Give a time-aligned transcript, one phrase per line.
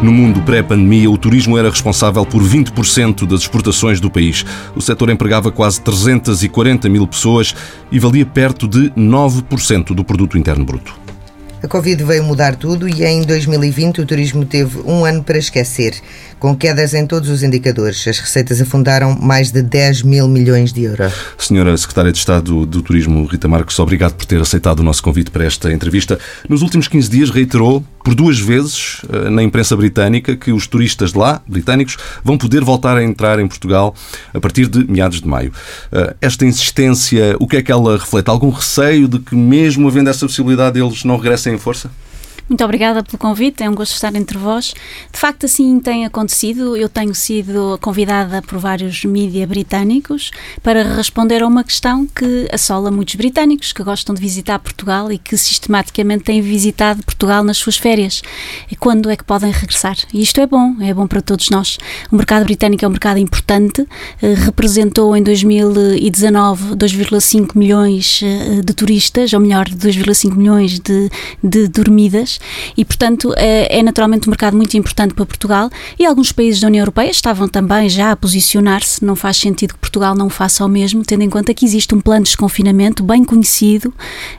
[0.00, 4.44] No mundo pré-pandemia, o turismo era responsável por 20% das exportações do país.
[4.76, 7.52] O setor empregava quase 340 mil pessoas
[7.90, 10.94] e valia perto de 9% do produto interno bruto.
[11.60, 15.92] A Covid veio mudar tudo e em 2020 o turismo teve um ano para esquecer,
[16.38, 18.06] com quedas em todos os indicadores.
[18.06, 21.12] As receitas afundaram mais de 10 mil milhões de euros.
[21.36, 25.32] Senhora Secretária de Estado do Turismo, Rita Marques, obrigado por ter aceitado o nosso convite
[25.32, 26.16] para esta entrevista.
[26.48, 31.12] Nos últimos 15 dias reiterou por duas vezes eh, na imprensa britânica que os turistas
[31.12, 33.94] de lá, britânicos, vão poder voltar a entrar em Portugal
[34.32, 35.52] a partir de meados de maio.
[35.92, 38.30] Eh, esta insistência, o que é que ela reflete?
[38.30, 41.90] Algum receio de que, mesmo havendo essa possibilidade, eles não regressem em força?
[42.48, 44.72] Muito obrigada pelo convite, é um gosto estar entre vós.
[45.12, 46.74] De facto, assim tem acontecido.
[46.74, 50.30] Eu tenho sido convidada por vários mídia britânicos
[50.62, 55.18] para responder a uma questão que assola muitos britânicos que gostam de visitar Portugal e
[55.18, 58.22] que sistematicamente têm visitado Portugal nas suas férias.
[58.70, 59.98] E quando é que podem regressar?
[60.14, 61.76] E isto é bom, é bom para todos nós.
[62.10, 63.86] O mercado britânico é um mercado importante,
[64.22, 71.10] eh, representou em 2019 2,5 milhões eh, de turistas, ou melhor, 2,5 milhões de,
[71.44, 72.37] de dormidas
[72.76, 76.66] e, portanto, é, é naturalmente um mercado muito importante para Portugal e alguns países da
[76.68, 79.04] União Europeia estavam também já a posicionar-se.
[79.04, 82.00] Não faz sentido que Portugal não faça o mesmo, tendo em conta que existe um
[82.00, 83.92] plano de desconfinamento bem conhecido,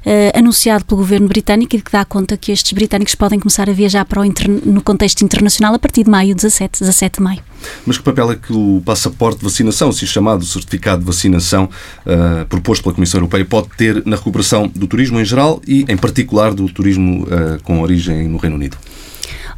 [0.05, 3.73] eh, anunciado pelo governo britânico e que dá conta que estes britânicos podem começar a
[3.73, 4.25] viajar para o
[4.65, 7.48] no contexto internacional a partir de maio 17, 17 de maio.
[7.85, 11.69] Mas que papel é que o passaporte de vacinação, se chamado certificado de vacinação,
[12.05, 15.97] uh, proposto pela Comissão Europeia, pode ter na recuperação do turismo em geral e, em
[15.97, 18.77] particular, do turismo uh, com origem no Reino Unido?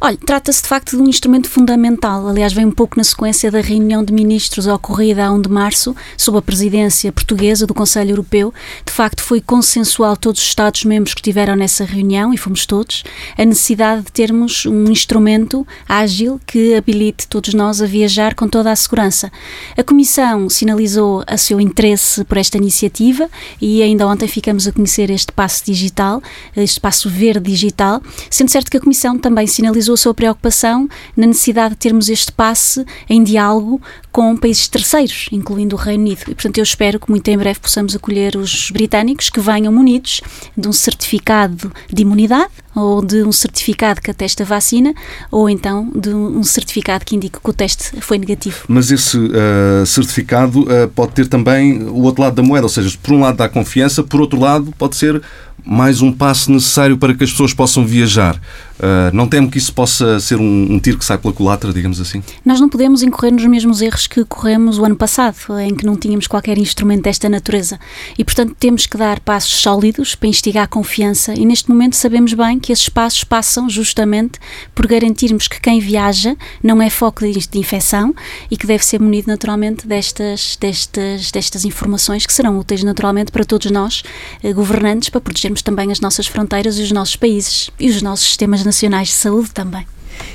[0.04, 2.26] Olha, trata-se de facto de um instrumento fundamental.
[2.26, 5.94] Aliás, vem um pouco na sequência da reunião de ministros ocorrida a 1 de março,
[6.16, 8.52] sob a presidência portuguesa do Conselho Europeu.
[8.84, 13.04] De facto, foi consensual todos os Estados-membros que estiveram nessa reunião, e fomos todos,
[13.38, 18.72] a necessidade de termos um instrumento ágil que habilite todos nós a viajar com toda
[18.72, 19.30] a segurança.
[19.78, 23.30] A Comissão sinalizou a seu interesse por esta iniciativa
[23.60, 26.20] e ainda ontem ficamos a conhecer este passo digital,
[26.56, 31.26] este passo verde digital, sendo certo que a Comissão também sinalizou a sua preocupação na
[31.26, 33.80] necessidade de termos este passe em diálogo
[34.10, 36.22] com países terceiros, incluindo o Reino Unido.
[36.22, 40.20] E, portanto, eu espero que muito em breve possamos acolher os britânicos que venham munidos
[40.56, 44.94] de um certificado de imunidade ou de um certificado que atesta a vacina
[45.30, 48.64] ou então de um certificado que indique que o teste foi negativo.
[48.68, 52.96] Mas esse uh, certificado uh, pode ter também o outro lado da moeda, ou seja,
[53.02, 55.22] por um lado dá confiança, por outro lado pode ser
[55.64, 58.40] mais um passo necessário para que as pessoas possam viajar.
[58.82, 62.00] Uh, não temo que isso possa ser um, um, tiro que sai pela culatra, digamos
[62.00, 62.20] assim?
[62.44, 65.94] Nós não podemos incorrer nos mesmos erros que corremos o ano passado, em que não
[65.94, 67.78] tínhamos qualquer instrumento desta natureza.
[68.18, 71.32] E, portanto, temos que dar passos sólidos para instigar a confiança.
[71.32, 74.40] E, neste momento, sabemos bem que esses passos passam justamente
[74.74, 78.12] por garantirmos que quem viaja não é foco de, de infecção
[78.50, 83.44] e que deve ser munido naturalmente destas, destas, destas informações que serão úteis naturalmente para
[83.44, 84.02] todos nós,
[84.42, 88.26] eh, governantes, para protegermos também as nossas fronteiras e os nossos países e os nossos
[88.26, 88.71] sistemas nacionais
[89.08, 89.86] de saúde também.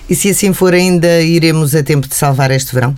[0.09, 2.95] E se assim for, ainda iremos a tempo de salvar este verão?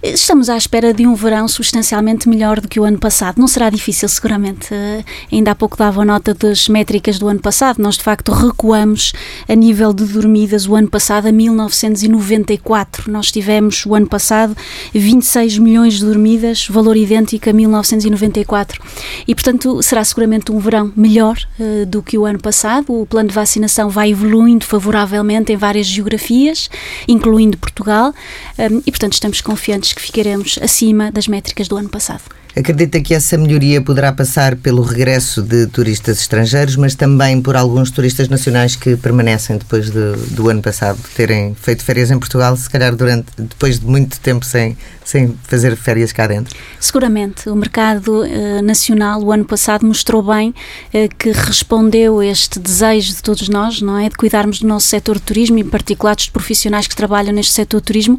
[0.00, 3.40] Estamos à espera de um verão substancialmente melhor do que o ano passado.
[3.40, 4.72] Não será difícil, seguramente.
[4.72, 7.82] Uh, ainda há pouco dava nota das métricas do ano passado.
[7.82, 9.12] Nós, de facto, recuamos
[9.48, 13.10] a nível de dormidas o ano passado a 1994.
[13.10, 14.56] Nós tivemos o ano passado
[14.94, 18.80] 26 milhões de dormidas, valor idêntico a 1994.
[19.26, 22.92] E, portanto, será seguramente um verão melhor uh, do que o ano passado.
[22.92, 26.70] O plano de vacinação vai evoluindo favoravelmente em várias geografias,
[27.08, 28.14] incluindo Portugal.
[28.56, 32.37] Um, e, portanto, estamos confiantes que ficaremos acima das métricas do ano passado.
[32.58, 37.88] Acredita que essa melhoria poderá passar pelo regresso de turistas estrangeiros, mas também por alguns
[37.88, 42.68] turistas nacionais que permanecem depois de, do ano passado terem feito férias em Portugal, se
[42.68, 46.52] calhar durante depois de muito tempo sem, sem fazer férias cá dentro?
[46.80, 47.48] Seguramente.
[47.48, 53.22] O mercado uh, nacional, o ano passado, mostrou bem uh, que respondeu este desejo de
[53.22, 54.08] todos nós, não é?
[54.08, 57.78] De cuidarmos do nosso setor de turismo, em particular dos profissionais que trabalham neste setor
[57.80, 58.18] de turismo.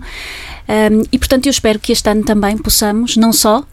[0.69, 3.65] Um, e, portanto, eu espero que este ano também possamos não só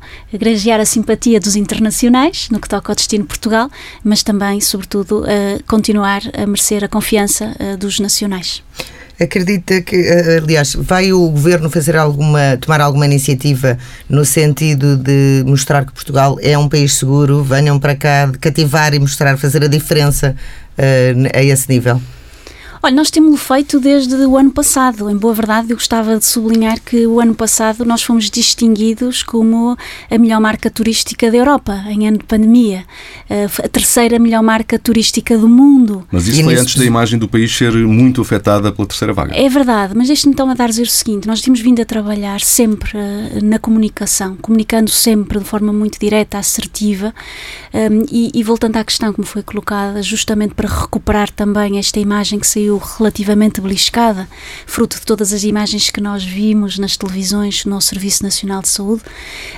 [0.56, 3.70] granjear a simpatia dos internacionais, no que toca ao destino Portugal,
[4.02, 5.24] mas também, sobretudo,
[5.66, 8.62] continuar a merecer a confiança uh, dos nacionais.
[9.20, 9.96] Acredita que,
[10.42, 16.36] aliás, vai o governo fazer alguma, tomar alguma iniciativa no sentido de mostrar que Portugal
[16.42, 20.34] é um país seguro, venham para cá, cativar e mostrar, fazer a diferença
[20.78, 22.00] uh, a esse nível?
[22.82, 25.08] Olha, nós temos feito desde o ano passado.
[25.10, 29.76] Em boa verdade, eu gostava de sublinhar que o ano passado nós fomos distinguidos como
[30.10, 32.84] a melhor marca turística da Europa, em ano de pandemia.
[33.28, 36.06] Eh, a terceira melhor marca turística do mundo.
[36.10, 36.62] Mas isso e foi nesse...
[36.62, 39.34] antes da imagem do país ser muito afetada pela terceira vaga.
[39.34, 42.40] É verdade, mas deixe-me então a dar dizer o seguinte: nós temos vindo a trabalhar
[42.40, 47.14] sempre uh, na comunicação, comunicando sempre de forma muito direta, assertiva,
[47.72, 51.98] ehm, e, e voltando à questão que me foi colocada, justamente para recuperar também esta
[51.98, 54.28] imagem que saiu relativamente beliscada,
[54.66, 59.02] fruto de todas as imagens que nós vimos nas televisões no Serviço Nacional de Saúde.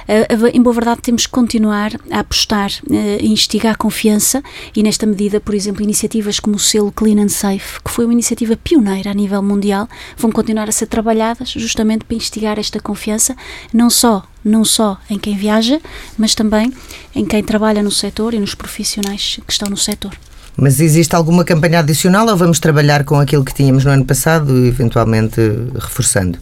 [0.09, 4.43] Uh, em boa verdade, temos que continuar a apostar uh, e instigar confiança
[4.75, 8.13] e, nesta medida, por exemplo, iniciativas como o selo Clean and Safe, que foi uma
[8.13, 13.35] iniciativa pioneira a nível mundial, vão continuar a ser trabalhadas justamente para instigar esta confiança,
[13.73, 15.81] não só não só em quem viaja,
[16.17, 16.73] mas também
[17.15, 20.17] em quem trabalha no setor e nos profissionais que estão no setor.
[20.61, 24.67] Mas existe alguma campanha adicional ou vamos trabalhar com aquilo que tínhamos no ano passado,
[24.67, 25.41] eventualmente
[25.75, 26.37] reforçando?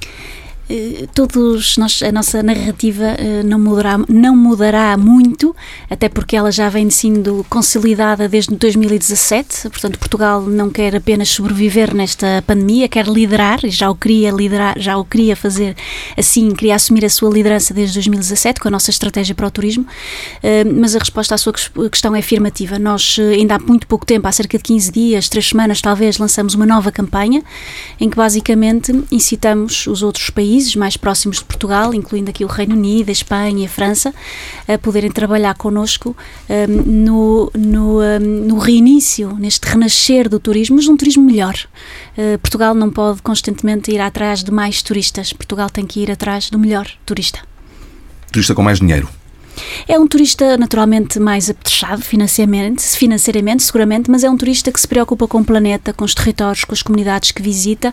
[0.69, 5.55] Eh, todos nós, a nossa narrativa eh, não mudará, não mudará muito,
[5.89, 9.71] até porque ela já vem sendo consolidada desde 2017.
[9.71, 14.77] Portanto, Portugal não quer apenas sobreviver nesta pandemia, quer liderar, e já o queria liderar,
[14.79, 15.77] já o queria fazer
[16.17, 19.87] assim, queria assumir a sua liderança desde 2017 com a nossa estratégia para o turismo.
[20.43, 21.53] Eh, mas a resposta à sua
[21.89, 22.77] questão é afirmativa.
[22.77, 26.55] Nós, ainda há muito pouco tempo, há cerca de 15 dias, 3 semanas talvez, lançamos
[26.55, 27.43] uma nova campanha
[28.01, 32.49] em que basicamente incitamos os outros países países mais próximos de Portugal, incluindo aqui o
[32.49, 34.15] Reino Unido, a Espanha e a França,
[34.67, 36.17] a poderem trabalhar connosco
[36.49, 41.55] um, no, no, um, no reinício, neste renascer do turismo, mas um turismo melhor.
[42.17, 45.31] Uh, Portugal não pode constantemente ir atrás de mais turistas.
[45.31, 47.41] Portugal tem que ir atrás do melhor turista.
[48.33, 49.07] Turista com mais dinheiro.
[49.89, 54.89] É um turista naturalmente mais apetrechado financeiramente, financeiramente, seguramente, mas é um turista que se
[54.89, 57.93] preocupa com o planeta, com os territórios, com as comunidades que visita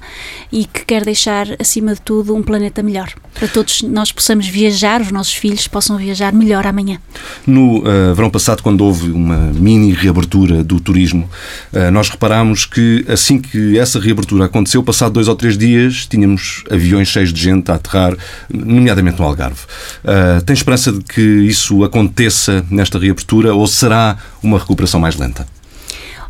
[0.52, 3.14] e que quer deixar, acima de tudo, um planeta melhor.
[3.34, 7.00] Para todos nós possamos viajar, os nossos filhos possam viajar melhor amanhã.
[7.46, 11.30] No uh, verão passado, quando houve uma mini reabertura do turismo,
[11.74, 16.64] uh, nós reparámos que assim que essa reabertura aconteceu, passado dois ou três dias, tínhamos
[16.70, 18.16] aviões cheios de gente a aterrar,
[18.52, 19.62] nomeadamente no Algarve.
[20.04, 25.48] Uh, tem esperança de que isso aconteça nesta reabertura ou será uma recuperação mais lenta?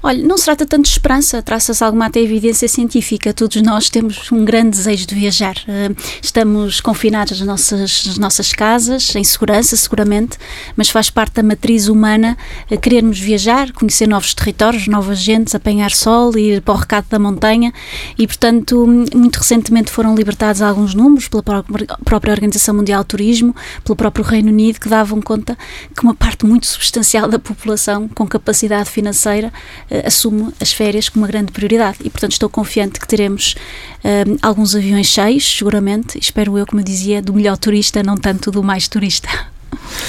[0.06, 3.34] Olha, não se trata tanto de esperança, traça-se alguma até evidência científica.
[3.34, 5.56] Todos nós temos um grande desejo de viajar.
[5.66, 5.92] Eh,
[6.22, 10.38] estamos confinados nas nossas, nas nossas casas, em segurança, seguramente,
[10.76, 12.38] mas faz parte da matriz humana
[12.70, 17.18] eh, querermos viajar, conhecer novos territórios, novas gentes, apanhar sol, ir para o recado da
[17.18, 17.72] montanha
[18.18, 18.86] e, portanto,
[19.16, 23.56] muito recentemente foram libertados alguns números pela própria Organização Mundial do Turismo,
[23.86, 25.58] pelo próprio Reino Unido, que davam conta
[25.96, 29.50] que uma parte muito substancial da população com capacidade financeira
[29.94, 33.56] uh, assume as férias como uma grande prioridade e, portanto, estou confiante que teremos
[34.04, 38.52] uh, alguns aviões cheios, seguramente, espero eu, como eu dizia, do melhor turista, não tanto
[38.52, 39.30] do mais turista.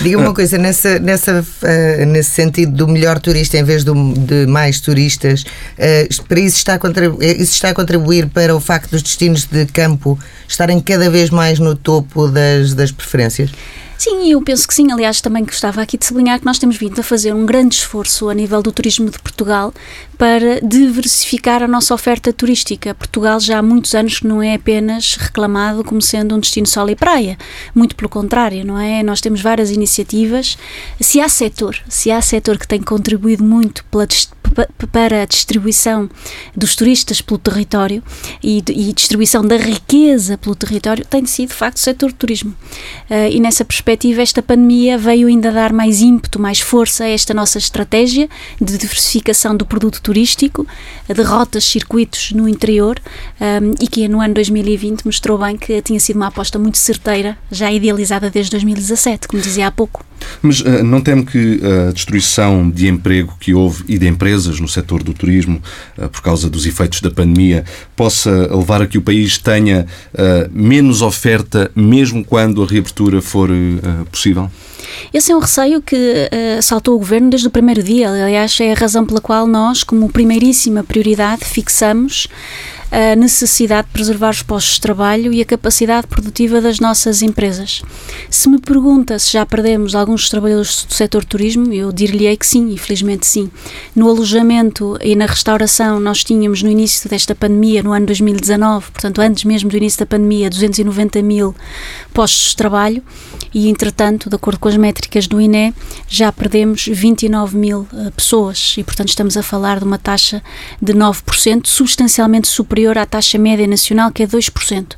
[0.01, 4.47] Diga uma coisa, nessa, nessa, uh, nesse sentido do melhor turista em vez do, de
[4.47, 9.03] mais turistas, uh, para isso está, a isso está a contribuir para o facto dos
[9.03, 13.51] destinos de campo estarem cada vez mais no topo das, das preferências?
[14.05, 14.93] Sim, eu penso que sim.
[14.93, 18.29] Aliás, também gostava aqui de sublinhar que nós temos vindo a fazer um grande esforço
[18.29, 19.73] a nível do turismo de Portugal
[20.19, 22.95] para diversificar a nossa oferta turística.
[22.95, 26.95] Portugal já há muitos anos não é apenas reclamado como sendo um destino sol e
[26.95, 27.39] praia.
[27.75, 29.03] Muito pelo contrário, não é?
[29.03, 30.59] Nós temos várias iniciativas.
[31.01, 34.07] Se há setor, se há setor que tem contribuído muito pela
[34.91, 36.09] para a distribuição
[36.57, 38.03] dos turistas pelo território
[38.43, 42.55] e, e distribuição da riqueza pelo território tem sido, de facto, o setor do turismo.
[43.11, 47.35] Uh, e nessa perspectiva, esta pandemia veio ainda dar mais ímpeto, mais força a esta
[47.35, 48.29] nossa estratégia
[48.61, 50.67] de diversificação do produto turístico,
[51.09, 53.01] de rotas, circuitos no interior
[53.41, 56.79] um, ah, e que no ano 2020 mostrou bem que tinha sido uma aposta muito
[56.79, 60.05] certeira, já idealizada desde 2017, como dizia há pouco.
[60.43, 64.69] Mas uh, não temo que a destruição de emprego que houve e de empresas no
[64.69, 65.61] setor do turismo,
[65.99, 67.65] uh, por causa dos efeitos da pandemia,
[67.97, 73.51] possa levar a que o país tenha uh, menos oferta, mesmo quando a reabertura for
[74.11, 74.51] possível?
[75.13, 78.11] Esse é um receio que uh, saltou o Governo desde o primeiro dia.
[78.11, 82.29] Aliás, é a razão pela qual nós, como primeiríssima prioridade, fixamos
[82.95, 87.83] a necessidade de preservar os postos de trabalho e a capacidade produtiva das nossas empresas.
[88.31, 92.73] Se me pergunta se já perdemos alguns trabalhadores do setor turismo, eu dir-lhe que sim,
[92.73, 93.51] infelizmente sim.
[93.97, 99.21] No alojamento e na restauração, nós tínhamos no início desta pandemia, no ano 2019, portanto,
[99.21, 101.53] antes mesmo do início da pandemia, 290 mil
[102.13, 103.03] postos de trabalho
[103.53, 105.75] e, entretanto, de acordo com as métricas do INE,
[106.07, 110.41] já perdemos 29 mil uh, pessoas e, portanto, estamos a falar de uma taxa
[110.81, 114.95] de 9%, substancialmente superior à taxa média nacional, que é 2%.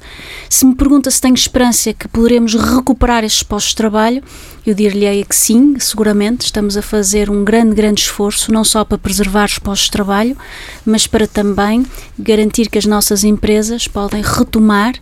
[0.48, 4.22] Se me pergunta se tenho esperança que poderemos recuperar estes postos de trabalho,
[4.66, 6.44] eu dir-lhe que sim, seguramente.
[6.44, 10.36] Estamos a fazer um grande, grande esforço, não só para preservar os postos de trabalho,
[10.84, 11.86] mas para também
[12.18, 14.94] garantir que as nossas empresas podem retomar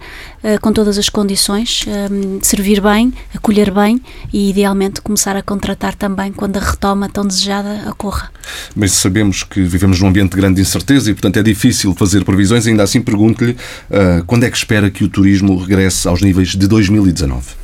[0.60, 4.00] com todas as condições, um, eh, servir bem, acolher bem
[4.32, 8.30] e, idealmente, começar a contratar também quando a retoma tão desejada ocorra.
[8.76, 12.66] Mas sabemos que vivemos num ambiente de grande incerteza e, portanto, é difícil fazer previsões.
[12.66, 16.66] Ainda assim, pergunto-lhe uh, quando é que espera que o turismo regresse aos níveis de
[16.68, 17.63] 2019?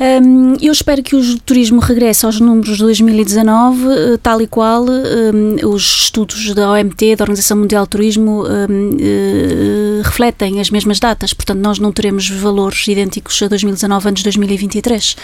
[0.00, 4.84] Um, eu espero que o turismo regresse aos números de 2019, eh, tal e qual
[4.84, 10.70] um, os estudos da OMT, da Organização Mundial do Turismo, um, uh, eh, refletem as
[10.70, 11.32] mesmas datas.
[11.32, 15.16] Portanto, nós não teremos valores idênticos a 2019 antes de 2023.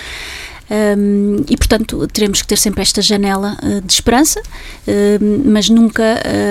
[0.71, 6.03] Um, e, portanto, teremos que ter sempre esta janela uh, de esperança, uh, mas nunca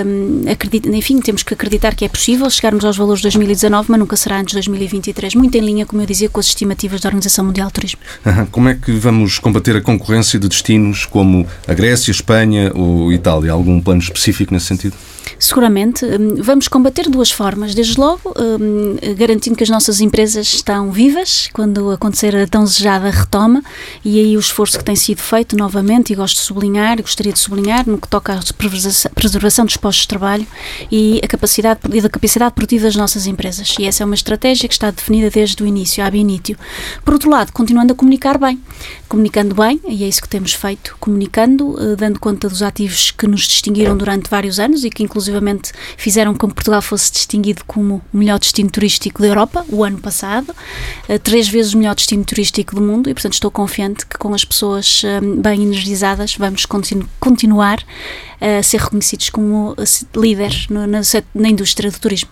[0.06, 3.98] um, acredito, enfim, temos que acreditar que é possível chegarmos aos valores de 2019, mas
[3.98, 7.08] nunca será antes de 2023, muito em linha, como eu dizia, com as estimativas da
[7.08, 8.00] Organização Mundial do Turismo.
[8.52, 13.12] Como é que vamos combater a concorrência de destinos como a Grécia, a Espanha ou
[13.12, 13.52] Itália?
[13.52, 14.94] Algum plano específico nesse sentido?
[15.38, 16.06] Seguramente.
[16.38, 17.74] Vamos combater de duas formas.
[17.74, 18.34] Desde logo,
[19.16, 23.62] garantindo que as nossas empresas estão vivas quando acontecer a tão desejada retoma
[24.04, 27.38] e aí o esforço que tem sido feito novamente, e gosto de sublinhar, gostaria de
[27.38, 28.40] sublinhar, no que toca à
[29.14, 30.46] preservação dos postos de trabalho
[30.90, 33.74] e a capacidade e da capacidade produtiva das nossas empresas.
[33.78, 36.56] E essa é uma estratégia que está definida desde o início, ab initio.
[37.04, 38.60] Por outro lado, continuando a comunicar bem.
[39.14, 43.28] Comunicando bem, e é isso que temos feito, comunicando, eh, dando conta dos ativos que
[43.28, 48.02] nos distinguiram durante vários anos e que inclusivamente fizeram com que Portugal fosse distinguido como
[48.12, 50.52] o melhor destino turístico da Europa o ano passado,
[51.08, 54.34] eh, três vezes o melhor destino turístico do mundo e, portanto, estou confiante que com
[54.34, 57.84] as pessoas eh, bem energizadas vamos continu continuar
[58.40, 59.76] a ser reconhecidos como
[60.16, 60.88] líderes na,
[61.32, 62.30] na indústria do turismo.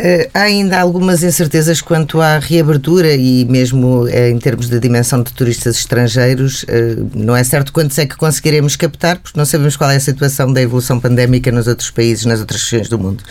[0.00, 5.22] Uh, há ainda algumas incertezas quanto à reabertura e mesmo uh, em termos de dimensão
[5.22, 6.62] de turistas estrangeiros.
[6.62, 10.00] Uh, não é certo quantos é que conseguiremos captar, porque não sabemos qual é a
[10.00, 13.22] situação da evolução pandémica nos outros países, nas outras regiões do mundo.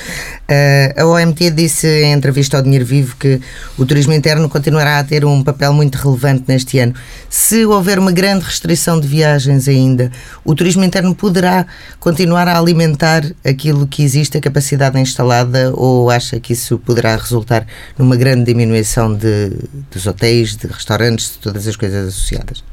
[0.96, 3.42] a OMT disse em entrevista ao Dinheiro Vivo que
[3.76, 6.94] o turismo interno continuará a ter um papel muito relevante neste ano.
[7.32, 10.12] Se houver uma grande restrição de viagens ainda,
[10.46, 11.66] o turismo interno poderá
[12.00, 17.66] continuar a alimentar aquilo que existe, a capacidade instalada, ou acha que isso poderá resultar
[17.98, 19.52] numa grande diminuição de,
[19.92, 22.64] dos hotéis, de restaurantes, de todas as coisas associadas?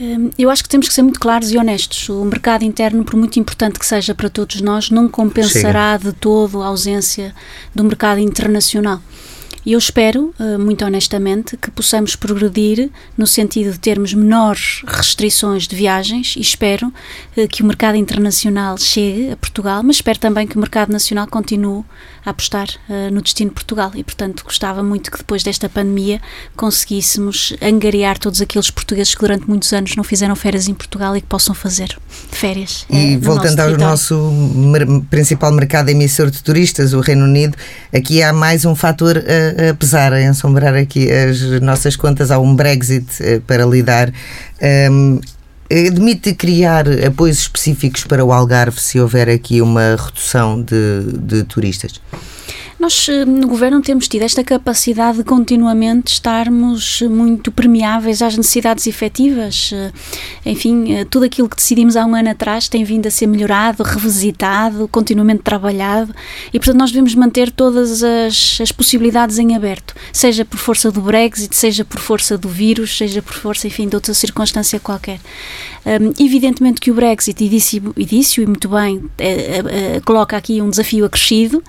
[0.00, 2.08] Hum, eu acho que temos que ser muito claros e honestos.
[2.08, 6.10] O mercado interno, por muito importante que seja para todos nós, não compensará Chega.
[6.10, 7.34] de todo a ausência
[7.74, 9.00] do mercado internacional.
[9.66, 15.68] E eu espero, eh, muito honestamente, que possamos progredir no sentido de termos menores restrições
[15.68, 16.90] de viagens e espero
[17.36, 21.26] eh, que o mercado internacional chegue a Portugal, mas espero também que o mercado nacional
[21.26, 21.84] continue
[22.28, 26.20] a apostar uh, no destino de Portugal e, portanto, gostava muito que depois desta pandemia
[26.54, 31.20] conseguíssemos angariar todos aqueles portugueses que durante muitos anos não fizeram férias em Portugal e
[31.20, 32.86] que possam fazer férias.
[32.90, 37.56] E uh, voltando nosso ao nosso mer principal mercado emissor de turistas, o Reino Unido,
[37.92, 42.30] aqui há mais um fator a, a pesar, a ensombrar aqui as nossas contas.
[42.30, 44.12] Há um Brexit uh, para lidar.
[44.90, 45.20] Um,
[45.70, 52.00] Admite criar apoios específicos para o Algarve se houver aqui uma redução de, de turistas?
[52.78, 58.86] Nós, eh, no Governo, temos tido esta capacidade de continuamente estarmos muito permeáveis às necessidades
[58.86, 59.72] efetivas.
[59.72, 59.92] Eh,
[60.46, 63.82] enfim, eh, tudo aquilo que decidimos há um ano atrás tem vindo a ser melhorado,
[63.82, 66.14] revisitado, continuamente trabalhado
[66.52, 71.00] e, portanto, nós devemos manter todas as, as possibilidades em aberto, seja por força do
[71.00, 75.18] Brexit, seja por força do vírus, seja por força, enfim, de outra circunstância qualquer.
[75.84, 80.36] Um, evidentemente que o Brexit, e disse, e, disse, e muito bem, é, é, coloca
[80.36, 81.62] aqui um desafio acrescido.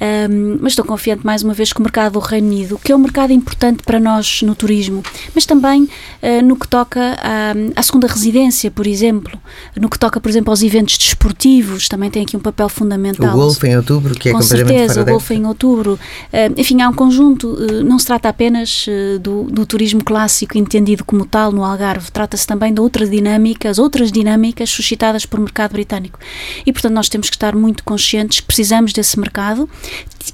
[0.00, 2.92] Um, um, mas estou confiante mais uma vez que o mercado do Reino Unido, que
[2.92, 5.02] é um mercado importante para nós no turismo,
[5.34, 9.38] mas também uh, no que toca à, à, segunda residência, por exemplo,
[9.76, 13.34] no que toca, por exemplo, aos eventos desportivos, também tem aqui um papel fundamental.
[13.34, 15.94] O Golf em outubro, que é Com certeza, o Golf em outubro.
[15.94, 18.86] Uh, enfim, há um conjunto, uh, não se trata apenas
[19.20, 24.12] do, do turismo clássico entendido como tal no Algarve, trata-se também de outras dinâmicas, outras
[24.12, 26.18] dinâmicas suscitadas por mercado britânico.
[26.66, 29.68] E, portanto, nós temos que estar muito conscientes que precisamos desse mercado.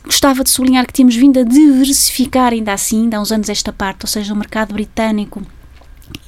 [0.04, 4.04] Gostava de sublinhar que temos vindo a diversificar ainda assim, há uns anos esta parte,
[4.04, 5.42] ou seja, o mercado britânico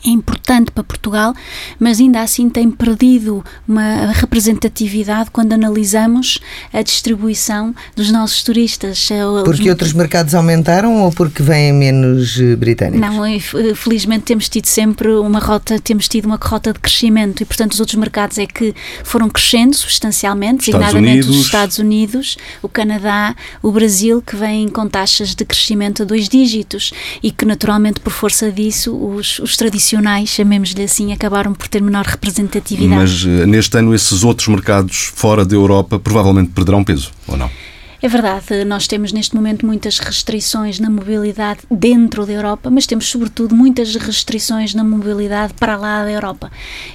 [0.05, 1.33] é importante para Portugal,
[1.79, 6.41] mas ainda assim tem perdido uma representatividade quando analisamos
[6.73, 9.11] a distribuição dos nossos turistas.
[9.11, 9.69] É porque Os...
[9.69, 13.01] outros mercados aumentaram ou porque vêm menos eh, britânicos?
[13.01, 13.39] Não, eh,
[13.75, 17.81] felizmente temos tido sempre uma rota, temos tido uma rota de crescimento e, portanto, os
[17.81, 18.75] outros mercados é que
[19.05, 25.35] foram crescendo substancialmente, designadamente os Estados Unidos, o Canadá, o Brasil, que vêm com taxas
[25.35, 30.83] de crescimento a dois dígitos e que, naturalmente, por força disso, os, os tradicionais chamemos-lhe
[30.85, 32.95] assim, acabaram por ter menor representatividade.
[32.95, 37.51] Mas eh, neste ano esses outros mercados fora da Europa provavelmente perderão peso, ou não?
[38.05, 43.09] É verdade, nós temos neste momento muitas restrições na mobilidade dentro da Europa, mas temos
[43.09, 46.51] sobretudo muitas restrições na mobilidade para lá da Europa.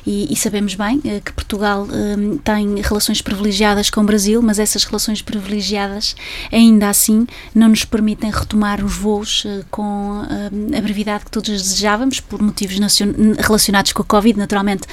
[0.06, 4.60] E, e sabemos bem eh, que Portugal eh, tem relações privilegiadas com o Brasil, mas
[4.60, 6.14] essas relações privilegiadas
[6.52, 10.24] ainda assim não nos permitem retomar os voos eh, com
[10.76, 12.76] a brevidade que todos desejávamos, por motivos
[13.40, 14.86] relacionados com a Covid, naturalmente.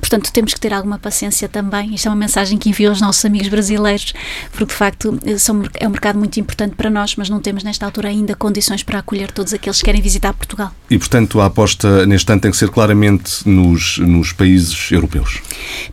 [0.00, 1.94] portanto, temos que ter alguma paciência também.
[1.94, 4.12] Isto é uma mensagem que envio aos nossos amigos brasileiros,
[4.50, 7.84] porque de facto são, é um mercado muito importante para nós, mas não temos nesta
[7.84, 10.72] altura ainda condições para acolher todos aqueles que querem visitar Portugal.
[10.88, 15.40] E, portanto, a aposta neste ano tem que ser claramente nos, nos países europeus?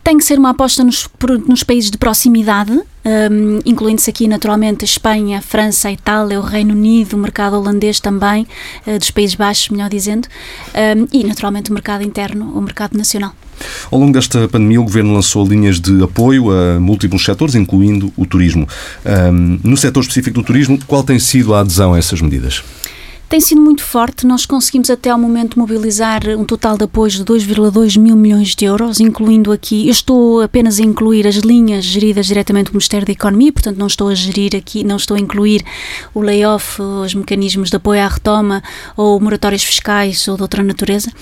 [0.02, 1.08] Tem que ser uma aposta nos,
[1.46, 2.80] nos países de proximidade,
[3.30, 8.46] um, incluindo-se aqui naturalmente Espanha, França, Itália, o Reino Unido, o mercado holandês também,
[8.86, 10.28] uh, dos Países Baixos, melhor dizendo,
[10.74, 13.34] um, e naturalmente o mercado interno, o mercado nacional.
[13.90, 18.24] Ao longo desta pandemia, o Governo lançou linhas de apoio a múltiplos setores, incluindo o
[18.24, 18.68] turismo.
[19.04, 22.62] Um, no setor específico do turismo, qual tem sido a adesão a essas medidas?
[23.28, 24.26] Tem sido muito forte.
[24.26, 28.64] Nós conseguimos até ao momento mobilizar um total de apoios de 2,2 mil milhões de
[28.64, 33.12] euros, incluindo aqui, eu estou apenas a incluir as linhas geridas diretamente pelo Ministério da
[33.12, 35.62] Economia, portanto não estou a gerir aqui, não estou a incluir
[36.14, 38.62] o layoff, os mecanismos de apoio à retoma
[38.96, 41.12] ou moratórias fiscais ou de outra natureza.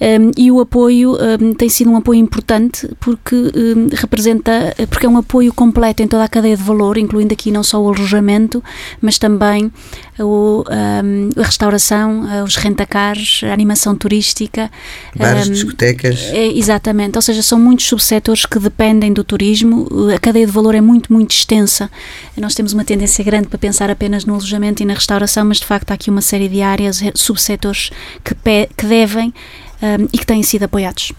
[0.00, 5.08] Um, e o apoio um, tem sido um apoio importante porque um, representa, porque é
[5.08, 8.62] um apoio completo em toda a cadeia de valor, incluindo aqui não só o alojamento,
[9.02, 9.72] mas também
[10.18, 14.70] o, a restauração, eh, os rentacars, a animação turística.
[15.14, 16.20] Bares, um, discotecas.
[16.32, 20.74] É, exatamente, ou seja, são muitos subsetores que dependem do turismo, a cadeia de valor
[20.74, 21.90] é muito, muito extensa.
[22.36, 25.66] Nós temos uma tendência grande para pensar apenas no alojamento e na restauração, mas de
[25.66, 27.90] facto há aqui uma série de áreas, subsetores
[28.24, 28.34] que,
[28.76, 29.32] que devem
[29.82, 31.12] um, e que têm sido apoiados.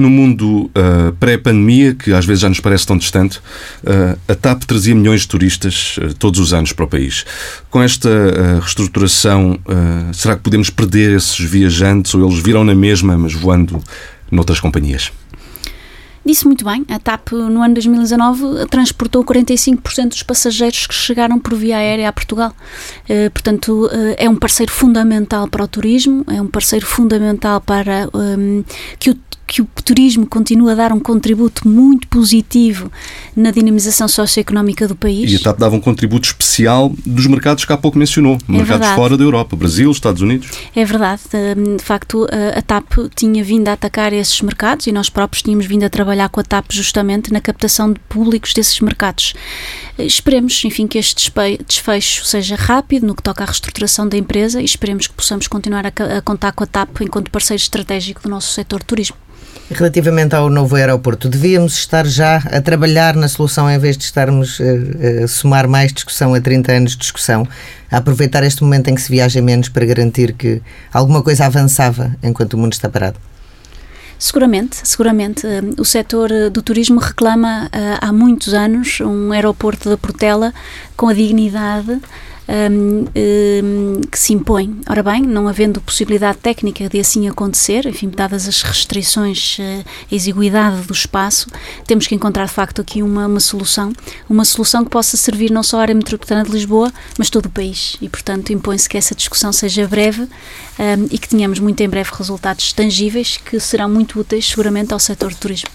[0.00, 4.64] No mundo uh, pré-pandemia, que às vezes já nos parece tão distante, uh, a TAP
[4.64, 7.26] trazia milhões de turistas uh, todos os anos para o país.
[7.68, 8.08] Com esta
[8.60, 9.58] reestruturação,
[10.12, 13.82] será que podemos perder esses viajantes ou eles viram na mesma, mas voando
[14.30, 15.12] noutras companhias?
[16.24, 21.54] Disse muito bem, a TAP no ano 2019 transportou 45% dos passageiros que chegaram por
[21.54, 22.54] via aérea a Portugal.
[23.32, 28.64] portanto, é um parceiro fundamental para o turismo, é um parceiro fundamental para um,
[28.98, 29.18] que o
[29.50, 32.90] que o turismo continua a dar um contributo muito positivo
[33.34, 35.32] na dinamização socioeconómica do país.
[35.32, 38.68] E a TAP dava um contributo especial dos mercados que há pouco mencionou, é mercados
[38.68, 38.94] verdade.
[38.94, 40.48] fora da Europa, Brasil, Estados Unidos.
[40.72, 41.22] É verdade,
[41.58, 45.66] hum, de facto a TAP tinha vindo a atacar esses mercados e nós próprios tínhamos
[45.66, 49.34] vindo a trabalhar com a TAP justamente na captação de públicos desses mercados.
[49.98, 51.32] Esperemos, enfim, que este
[51.66, 55.86] desfecho seja rápido no que toca à reestruturação da empresa e esperemos que possamos continuar
[55.86, 59.16] a contar com a TAP enquanto parceiro estratégico do nosso setor turismo.
[59.72, 64.60] Relativamente ao novo aeroporto, devíamos estar já a trabalhar na solução em vez de estarmos
[64.60, 67.46] a, eh, a somar mais discussão a 30 anos de discussão,
[67.88, 70.60] a aproveitar este momento em que se viaja menos para garantir que
[70.92, 73.16] alguma coisa avançava enquanto o mundo está parado?
[74.18, 75.46] Seguramente, seguramente.
[75.46, 80.52] Eh, o setor eh, do turismo reclama há muitos anos um aeroporto da Portela
[80.96, 82.00] com a dignidade
[82.50, 84.80] um, um, que se impõe.
[84.88, 90.14] Ora bem, não havendo possibilidade técnica de assim acontecer, enfim, dadas as restrições, eh, a
[90.14, 91.46] exiguidade do espaço,
[91.86, 93.92] temos que encontrar de facto aqui uma, uma solução,
[94.28, 97.50] uma solução que possa servir não só a área metropolitana de Lisboa, mas todo o
[97.50, 97.96] país.
[98.00, 100.28] E, portanto, impõe-se que essa discussão seja breve um,
[101.10, 105.30] e que tenhamos muito em breve resultados tangíveis que serão muito úteis, seguramente, ao setor
[105.30, 105.70] do turismo.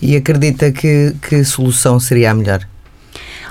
[0.00, 2.66] E acredita que, que solução seria a melhor?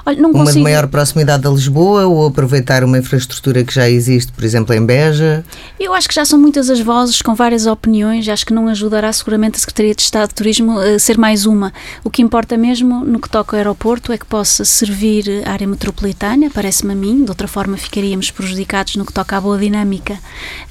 [0.07, 0.59] Olha, uma consigo...
[0.59, 4.85] de maior proximidade a Lisboa ou aproveitar uma infraestrutura que já existe, por exemplo, em
[4.85, 5.43] Beja?
[5.77, 9.11] Eu acho que já são muitas as vozes com várias opiniões, acho que não ajudará
[9.11, 11.73] seguramente a Secretaria de Estado de Turismo a ser mais uma.
[12.05, 15.67] O que importa mesmo no que toca ao aeroporto é que possa servir a área
[15.67, 20.17] metropolitana, parece-me a mim, de outra forma ficaríamos prejudicados no que toca à boa dinâmica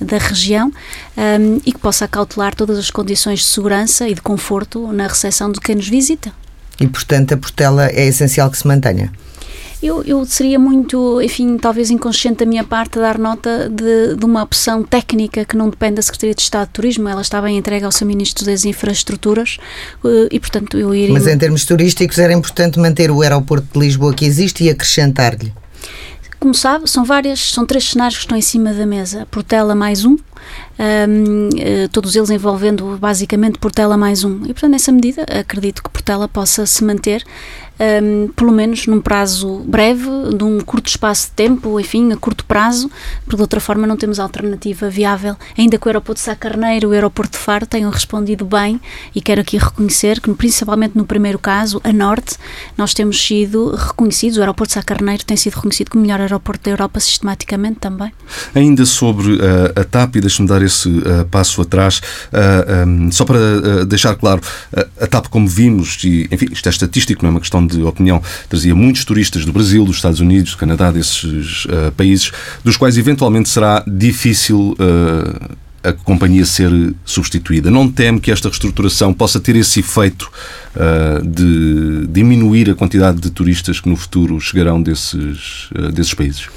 [0.01, 0.73] da região
[1.15, 5.53] um, e que possa acautelar todas as condições de segurança e de conforto na recepção
[5.53, 6.33] de quem nos visita.
[6.81, 9.11] E, portanto, a Portela é essencial que se mantenha?
[9.83, 14.43] Eu, eu seria muito, enfim, talvez inconsciente da minha parte dar nota de, de, uma
[14.43, 17.85] opção técnica que não depende da Secretaria de Estado de Turismo, ela estava em entrega
[17.85, 19.59] ao seu Ministro das Infraestruturas
[20.03, 21.13] eh, e, portanto, eu iria...
[21.13, 25.53] Mas em termos turísticos era importante manter o aeroporto de Lisboa que existe e acrescentar-lhe?
[26.39, 29.27] Como sabe, são várias, são três cenários que estão em cima da mesa.
[29.31, 30.17] Portela mais um,
[30.79, 34.43] um, eh, todos eles envolvendo basicamente Portela mais um.
[34.45, 37.25] E, portanto, nessa medida, acredito que Portela possa se manter
[37.81, 40.09] um, pelo menos num prazo breve,
[40.39, 42.91] num curto espaço de tempo, enfim, a curto prazo,
[43.25, 45.37] porque de outra forma não temos alternativa viável.
[45.57, 48.81] Ainda que o aeroporto de Sá Carneiro e o aeroporto de Faro tenham respondido bem,
[49.15, 52.37] e quero aqui reconhecer que, principalmente no primeiro caso, a Norte,
[52.77, 56.21] nós temos sido reconhecidos, o aeroporto de Sá Carneiro tem sido reconhecido como o melhor
[56.21, 58.13] aeroporto da Europa sistematicamente também.
[58.55, 62.01] Ainda sobre uh, a TAP, e deixe-me dar esse uh, passo atrás,
[62.33, 64.41] uh, um, só para deixar claro,
[65.01, 68.23] a TAP, como vimos, e enfim, isto é estatístico, não é uma questão de opinião,
[68.49, 72.31] trazia muitos turistas do Brasil, dos Estados Unidos, do Canadá, desses uh, países,
[72.65, 76.71] dos quais eventualmente será difícil uh, a companhia ser
[77.05, 77.71] substituída.
[77.71, 80.31] Não teme que esta reestruturação possa ter esse efeito
[80.75, 86.49] uh, de diminuir a quantidade de turistas que no futuro chegarão desses, desses países?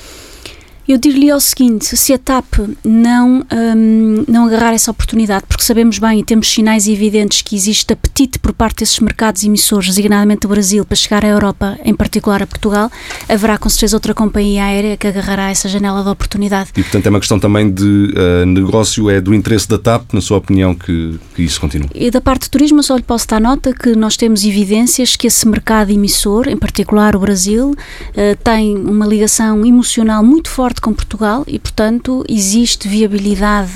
[0.89, 5.99] Eu diria o seguinte: se a TAP não, um, não agarrar essa oportunidade, porque sabemos
[5.99, 10.49] bem e temos sinais evidentes que existe apetite por parte desses mercados emissores, designadamente o
[10.49, 12.91] Brasil, para chegar à Europa, em particular a Portugal,
[13.29, 16.71] haverá com certeza outra companhia aérea que agarrará essa janela de oportunidade.
[16.75, 20.21] E portanto é uma questão também de uh, negócio, é do interesse da TAP, na
[20.21, 21.87] sua opinião, que, que isso continue?
[21.93, 25.27] E da parte do turismo, só lhe posso dar nota que nós temos evidências que
[25.27, 30.93] esse mercado emissor, em particular o Brasil, uh, tem uma ligação emocional muito forte com
[30.93, 33.71] Portugal e, portanto, existe viabilidade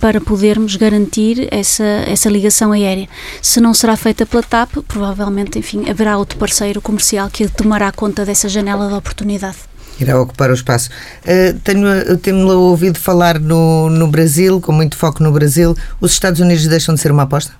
[0.00, 3.08] para podermos garantir essa, essa ligação aérea.
[3.40, 8.24] Se não será feita pela TAP, provavelmente, enfim, haverá outro parceiro comercial que tomará conta
[8.24, 9.56] dessa janela de oportunidade.
[9.98, 10.90] Irá ocupar o espaço.
[11.24, 15.74] Uh, tenho, tenho ouvido falar no, no Brasil, com muito foco no Brasil.
[16.00, 17.52] Os Estados Unidos deixam de ser uma aposta?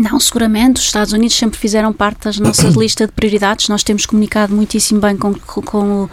[0.00, 0.78] Não, seguramente.
[0.78, 3.68] Os Estados Unidos sempre fizeram parte da nossa lista de prioridades.
[3.68, 6.08] Nós temos comunicado muitíssimo bem com, com,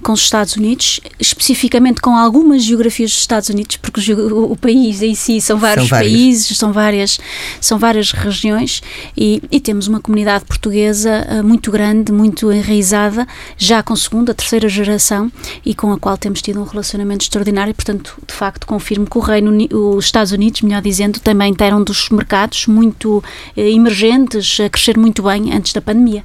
[0.00, 5.02] com os Estados Unidos, especificamente com algumas geografias dos Estados Unidos, porque o, o país
[5.02, 7.18] em si são vários são países, são várias,
[7.60, 8.80] são várias regiões
[9.16, 13.26] e, e temos uma comunidade portuguesa uh, muito grande, muito enraizada,
[13.58, 15.30] já com segunda, terceira geração
[15.66, 17.72] e com a qual temos tido um relacionamento extraordinário.
[17.72, 21.82] E, portanto, de facto, confirmo que o Reino, os Estados Unidos, melhor dizendo, também terão
[21.82, 23.23] dos mercados muito eh,
[23.56, 26.24] emergentes a crescer muito bem antes da pandemia.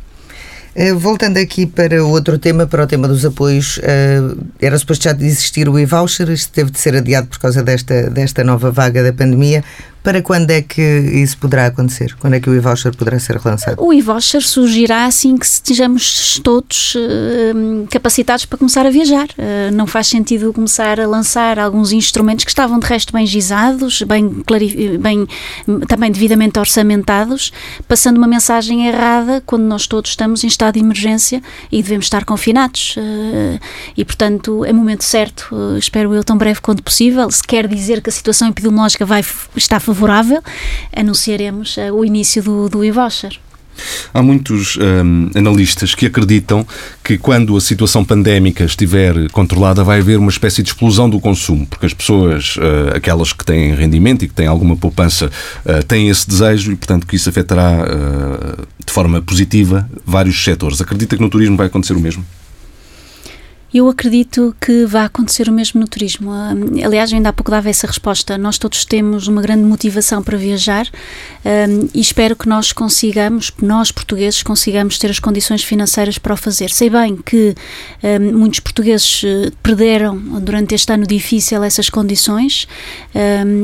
[0.76, 4.22] Eh, voltando aqui para outro tema, para o tema dos apoios, eh,
[4.62, 8.44] era suposto já existir o e-voucher, isto teve de ser adiado por causa desta, desta
[8.44, 9.64] nova vaga da pandemia.
[10.02, 12.16] Para quando é que isso poderá acontecer?
[12.20, 13.84] Quando é que o e-voucher poderá ser relançado?
[13.84, 19.28] O e-voucher surgirá assim que estejamos todos uh, capacitados para começar a viajar.
[19.38, 24.02] Uh, não faz sentido começar a lançar alguns instrumentos que estavam de resto bem gizados,
[24.04, 24.44] bem,
[25.00, 25.28] bem
[25.88, 27.52] também devidamente orçamentados,
[27.88, 32.24] passando uma mensagem errada quando nós todos estamos em estado de emergência e devemos estar
[32.24, 32.96] confinados.
[32.96, 33.60] Uh,
[33.98, 37.30] e, portanto, é momento certo, espero eu, tão breve quanto possível.
[37.30, 39.24] Se quer dizer que a situação epidemiológica vai
[39.56, 40.42] estar favorável,
[40.96, 43.40] anunciaremos uh, o início do, do e-voucher.
[44.14, 46.66] Há muitos um, analistas que acreditam
[47.04, 51.66] que quando a situação pandémica estiver controlada vai haver uma espécie de explosão do consumo,
[51.66, 55.28] porque as pessoas, uh, aquelas que têm rendimento e que têm alguma poupança,
[55.66, 60.82] uh, têm esse desejo e, portanto, que isso afetará uh, de forma positiva vários setores.
[60.82, 62.26] Acredita que no turismo vai acontecer o mesmo?
[63.72, 66.32] Eu acredito que vai acontecer o mesmo no turismo.
[66.32, 68.36] Um, aliás, ainda há pouco dava essa resposta.
[68.36, 70.88] Nós todos temos uma grande motivação para viajar
[71.46, 76.38] um, e espero que nós consigamos, nós portugueses, consigamos ter as condições financeiras para o
[76.38, 76.72] fazer.
[76.72, 77.54] Sei bem que
[78.04, 82.68] um, muitos portugueses eh, perderam durante este ano difícil essas condições,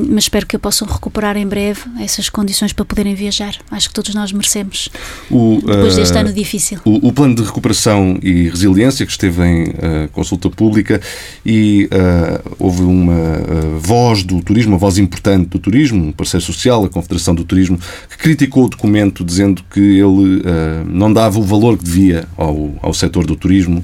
[0.09, 3.55] mas espero que possam recuperar em breve essas condições para poderem viajar.
[3.71, 4.89] Acho que todos nós merecemos,
[5.31, 6.79] o, depois deste uh, ano difícil.
[6.85, 9.63] O, o, plano de recuperação e resiliência que esteve em.
[9.69, 11.01] Uh, uma consulta pública
[11.45, 16.45] e uh, houve uma uh, voz do turismo, uma voz importante do turismo, um parceiro
[16.45, 17.79] social, a Confederação do Turismo,
[18.09, 20.41] que criticou o documento dizendo que ele
[20.87, 23.83] não dava o valor que devia ao, ao setor do turismo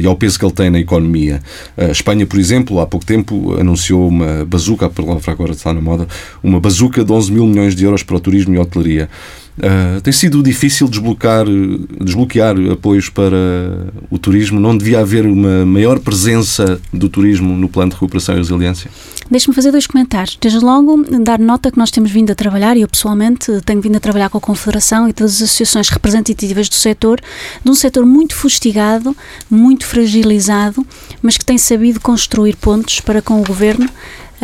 [0.00, 1.42] e ao peso que ele tem na economia.
[1.76, 5.80] A Espanha, por exemplo, há pouco tempo anunciou uma bazuca, a palavra agora está na
[5.80, 6.06] moda,
[6.42, 9.08] uma bazuca de 11 mil milhões de euros para o turismo e hotelaria.
[9.56, 11.46] Uh, tem sido difícil desbloquear,
[12.00, 13.36] desbloquear apoios para
[14.10, 14.58] o turismo?
[14.58, 18.90] Não devia haver uma maior presença do turismo no plano de recuperação e resiliência?
[19.30, 20.36] Deixe-me fazer dois comentários.
[20.40, 23.96] Desde logo, dar nota que nós temos vindo a trabalhar, e eu pessoalmente tenho vindo
[23.96, 27.20] a trabalhar com a Confederação e todas as associações representativas do setor,
[27.64, 29.16] de um setor muito fustigado,
[29.48, 30.84] muito fragilizado,
[31.22, 33.88] mas que tem sabido construir pontos para com o governo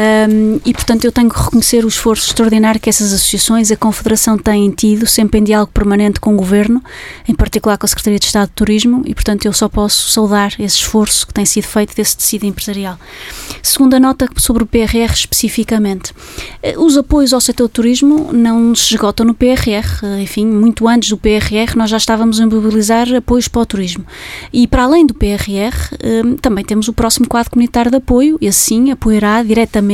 [0.00, 4.38] um, e, portanto, eu tenho que reconhecer o esforço extraordinário que essas associações, a Confederação,
[4.38, 6.82] têm tido, sempre em diálogo permanente com o Governo,
[7.28, 10.54] em particular com a Secretaria de Estado de Turismo, e, portanto, eu só posso saudar
[10.58, 12.98] esse esforço que tem sido feito desse tecido empresarial.
[13.62, 16.14] Segunda nota sobre o PRR especificamente.
[16.62, 19.84] Eh, os apoios ao setor do turismo não se esgotam no PRR.
[20.02, 24.06] Eh, enfim, muito antes do PRR, nós já estávamos a mobilizar apoios para o turismo.
[24.50, 28.48] E, para além do PRR, eh, também temos o próximo quadro comunitário de apoio, e
[28.48, 29.89] assim apoiará diretamente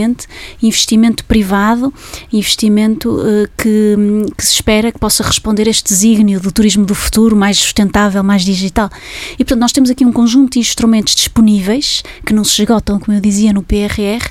[0.63, 1.93] investimento privado,
[2.33, 3.97] investimento uh, que,
[4.37, 8.23] que, se espera que possa responder a este desígnio do turismo do futuro, mais sustentável,
[8.23, 8.91] mais digital.
[9.35, 13.17] E, portanto, nós temos aqui um conjunto de instrumentos disponíveis, que não se esgotam, como
[13.17, 14.31] eu dizia, no PRR,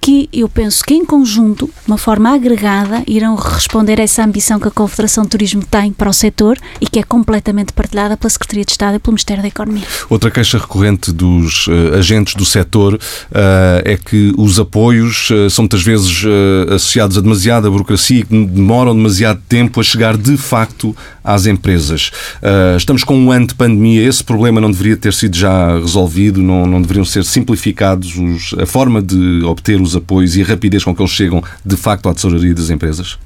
[0.00, 4.58] que eu penso que em conjunto, de uma forma agregada, irão responder a essa ambição
[4.58, 8.30] que a Confederação de Turismo tem para o setor e que é completamente partilhada pela
[8.30, 9.84] Secretaria de Estado e pelo Ministério da Economia.
[10.08, 12.98] Outra queixa recorrente dos uh, agentes do setor uh,
[13.84, 16.24] é que os apoios uh, são muitas vezes
[16.74, 22.10] associados a demasiada burocracia e que demoram demasiado tempo a chegar de facto às empresas.
[22.76, 26.66] estamos com um ano de pandemia, esse problema não deveria ter sido já resolvido, não,
[26.66, 30.84] não deveriam ser simplificados os, a forma de obter os os apoios e a rapidez
[30.84, 33.18] com que eles chegam de facto à tesouraria das empresas?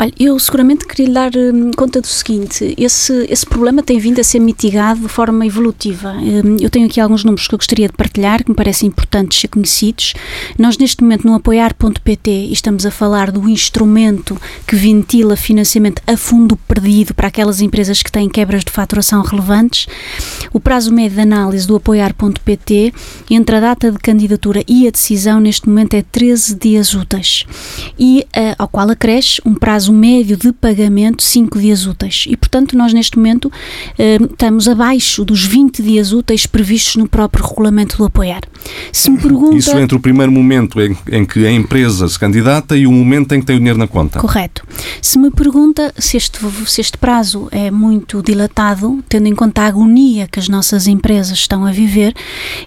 [0.00, 4.24] Olha, eu seguramente queria dar hum, conta do seguinte: esse, esse problema tem vindo a
[4.24, 6.12] ser mitigado de forma evolutiva.
[6.12, 9.40] Hum, eu tenho aqui alguns números que eu gostaria de partilhar, que me parecem importantes
[9.40, 10.14] ser conhecidos.
[10.56, 16.56] Nós, neste momento, no apoiar.pt, estamos a falar do instrumento que ventila financiamento a fundo
[16.56, 19.88] perdido para aquelas empresas que têm quebras de faturação relevantes.
[20.52, 22.94] O prazo médio de análise do apoiar.pt
[23.28, 27.44] entre a data de candidatura e a decisão, neste momento, é 13 dias úteis,
[27.98, 32.24] e uh, ao qual acresce um prazo prazo médio de pagamento 5 dias úteis.
[32.28, 33.50] E, portanto, nós neste momento
[33.98, 38.42] eh, estamos abaixo dos 20 dias úteis previstos no próprio regulamento do apoiar.
[38.92, 39.56] Se me pergunta...
[39.56, 43.34] Isso entre o primeiro momento em, em, que a empresa se candidata e o momento
[43.34, 44.18] em que tem o dinheiro na conta.
[44.18, 44.66] Correto.
[45.00, 49.66] Se me pergunta se este, se este prazo é muito dilatado, tendo em conta a
[49.66, 52.14] agonia que as nossas empresas estão a viver,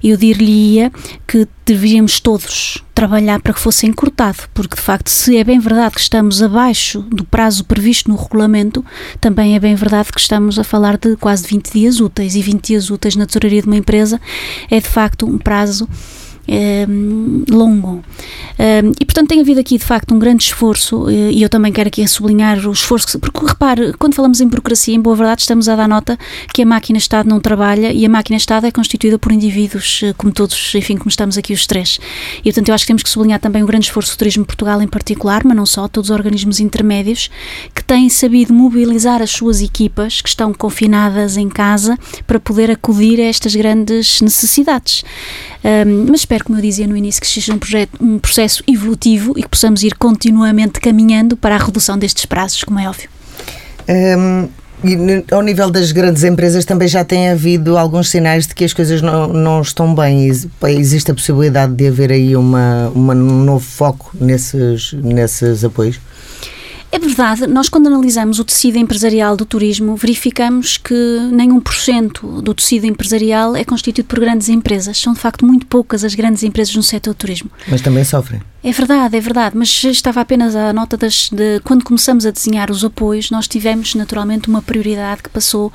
[0.03, 0.91] eu dir-lhe-ia
[1.27, 5.95] que deveríamos todos trabalhar para que fosse encurtado, porque de facto, se é bem verdade
[5.95, 8.85] que estamos abaixo do prazo previsto no regulamento,
[9.19, 12.61] também é bem verdade que estamos a falar de quase 20 dias úteis, e 20
[12.63, 14.21] dias úteis na tesouraria de uma empresa
[14.69, 15.89] é de facto um prazo
[16.51, 18.03] um, longo.
[18.59, 21.71] Um, e portanto tem havido aqui de facto um grande esforço eh, e eu também
[21.71, 25.41] quero aqui sublinhar o esforço, que, porque repare, quando falamos em burocracia, em boa verdade,
[25.41, 26.17] estamos a dar nota
[26.53, 30.13] que a máquina Estado não trabalha e a máquina Estado é constituída por indivíduos, eh,
[30.17, 31.99] como todos, enfim, como estamos aqui os três.
[32.39, 34.81] E portanto eu acho que temos que sublinhar também o grande esforço do Turismo Portugal
[34.81, 37.29] em particular, mas não só, todos os organismos intermédios
[37.73, 43.19] que têm sabido mobilizar as suas equipas que estão confinadas em casa para poder acudir
[43.19, 45.03] a estas grandes necessidades.
[45.63, 49.33] Um, mas espero, como eu dizia no início, que seja um, projeto, um processo evolutivo
[49.37, 53.09] e que possamos ir continuamente caminhando para a redução destes prazos, como é óbvio.
[53.87, 54.49] Um,
[54.83, 58.73] e ao nível das grandes empresas também já tem havido alguns sinais de que as
[58.73, 60.27] coisas não, não estão bem.
[60.27, 65.99] Existe a possibilidade de haver aí uma, uma, um novo foco nesses, nesses apoios?
[66.91, 70.93] É verdade, nós quando analisamos o tecido empresarial do turismo, verificamos que
[71.31, 74.97] nem 1% do tecido empresarial é constituído por grandes empresas.
[74.97, 77.49] São de facto muito poucas as grandes empresas no setor do turismo.
[77.67, 78.41] Mas também sofrem.
[78.61, 82.69] É verdade, é verdade, mas estava apenas a nota das, de quando começamos a desenhar
[82.69, 85.71] os apoios, nós tivemos naturalmente uma prioridade que passou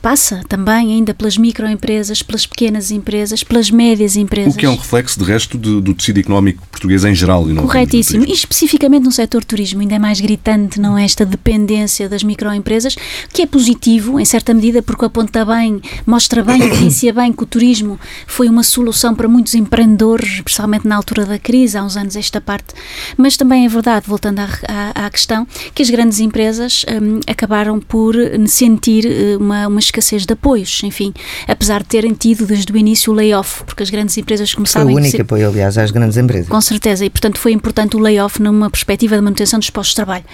[0.00, 4.54] passa também ainda pelas microempresas, pelas pequenas empresas, pelas médias empresas.
[4.54, 7.48] O que é um reflexo, de resto, do, do tecido económico português em geral.
[7.48, 8.24] E não Corretíssimo.
[8.24, 11.04] E especificamente no setor turismo, ainda é mais gritante, não é?
[11.04, 12.96] Esta dependência das microempresas,
[13.32, 17.46] que é positivo, em certa medida, porque aponta bem, mostra bem, evidencia bem que o
[17.46, 22.16] turismo foi uma solução para muitos empreendedores, principalmente na altura da crise, há uns anos
[22.16, 22.74] esta parte.
[23.16, 27.80] Mas também é verdade, voltando à, à, à questão, que as grandes empresas um, acabaram
[27.80, 28.14] por
[28.46, 31.12] sentir eh, uma uma escassez de apoios, enfim,
[31.46, 34.94] apesar de terem tido desde o início o layoff, porque as grandes empresas começaram Foi
[34.94, 36.48] o único apoio, aliás, às grandes empresas.
[36.48, 39.96] Com certeza, e portanto foi importante o layoff numa perspectiva de manutenção dos postos de
[39.96, 40.24] trabalho.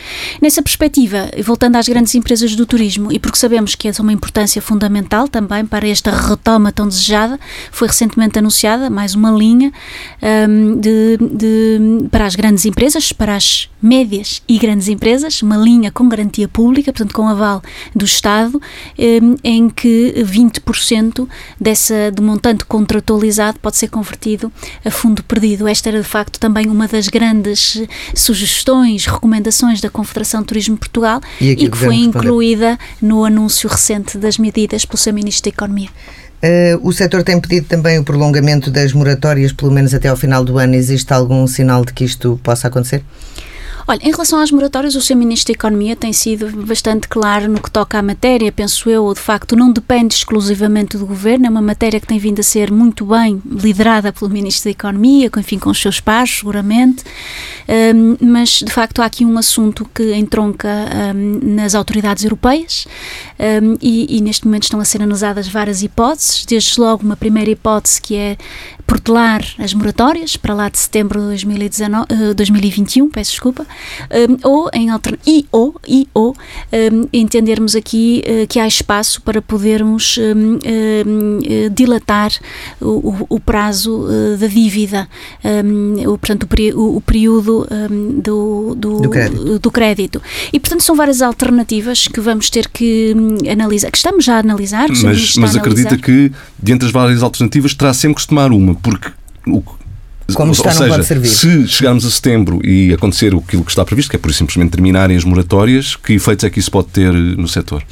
[0.41, 4.13] Nessa perspectiva, voltando às grandes empresas do turismo, e porque sabemos que é de uma
[4.13, 7.39] importância fundamental também para esta retoma tão desejada,
[7.71, 9.73] foi recentemente anunciada mais uma linha
[10.49, 15.91] um, de, de, para as grandes empresas, para as médias e grandes empresas, uma linha
[15.91, 17.63] com garantia pública, portanto com aval
[17.95, 18.61] do Estado,
[19.27, 21.29] um, em que 20%
[21.61, 24.53] dessa, do montante contratualizado pode ser convertido
[24.85, 25.67] a fundo perdido.
[25.67, 27.83] Esta era de facto também uma das grandes
[28.15, 33.69] sugestões, recomendações da Confederação de Turismo de Portugal e, e que foi incluída no anúncio
[33.69, 35.89] recente das medidas pelo seu Ministro da Economia.
[36.37, 40.45] Uh, o setor tem pedido também o prolongamento das moratórias, pelo menos até ao final
[40.45, 40.75] do ano.
[40.75, 43.03] Existe algum sinal de que isto possa acontecer?
[43.89, 45.15] Olha, em relação às moratórias, o Sr.
[45.15, 49.21] Ministro da Economia tem sido bastante claro no que toca à matéria, penso eu, de
[49.21, 53.07] facto não depende exclusivamente do Governo, é uma matéria que tem vindo a ser muito
[53.07, 57.05] bem liderada pelo Ministro da Economia, com, enfim, com os seus pares, seguramente,
[57.95, 60.69] um, mas de facto há aqui um assunto que entronca
[61.15, 62.89] um, nas autoridades europeias
[63.39, 67.53] um, e, e neste momento estão a ser analisadas várias hipóteses, desde logo uma primeira
[67.53, 68.37] hipótese que é
[68.85, 73.65] protelar as moratórias para lá de setembro de 2019, uh, 2021, peço desculpa,
[74.11, 75.19] um, ou em alter...
[75.27, 76.35] e ou, e ou
[76.73, 82.33] um, entendermos aqui uh, que há espaço para podermos um, uh, dilatar
[82.81, 85.09] o, o prazo uh, da dívida,
[86.07, 87.67] o, portanto, o, o período
[88.23, 89.59] do, do, do, crédito.
[89.59, 90.23] do crédito.
[90.53, 93.15] E, portanto, são várias alternativas que vamos ter que
[93.51, 94.89] analisar, que estamos já a analisar.
[94.89, 99.11] Mas, mas acredita que, dentre as várias alternativas, terá sempre que se tomar uma, porque
[99.47, 99.63] o
[100.35, 101.29] como está, Ou não seja, pode servir.
[101.29, 105.17] se chegarmos a setembro e acontecer aquilo que está previsto, que é por simplesmente terminarem
[105.17, 107.83] as moratórias, que efeitos é que isso pode ter no setor?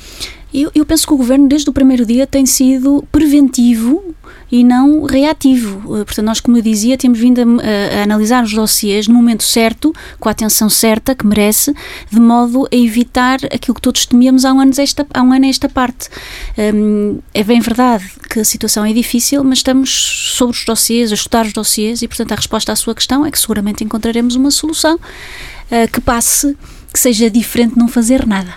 [0.55, 4.14] Eu, eu, penso que o governo, desde o primeiro dia, tem sido preventivo
[4.53, 5.97] e não reativo.
[5.97, 9.43] Eh, portanto, nós, como eu dizia, temos vindo a, a, analisar os dossiês no momento
[9.43, 11.75] certo, com a atenção certa que merece,
[12.09, 15.47] de modo a evitar aquilo que todos temíamos há um ano, esta, há um ano
[15.47, 16.09] esta parte.
[16.57, 19.90] Um, é bem verdade que a situação é difícil, mas estamos
[20.37, 23.31] sobre os dossiês, a estudar os dossiês e, portanto, a resposta à sua questão é
[23.33, 26.57] que seguramente encontraremos uma solução uh, que passe,
[26.93, 28.55] que seja diferente de não fazer nada.